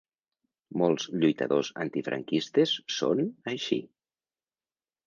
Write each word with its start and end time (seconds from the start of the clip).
Molts 0.81 1.05
lluitadors 1.17 1.69
antifranquistes 1.85 2.75
són 2.97 3.23
així. 3.55 3.81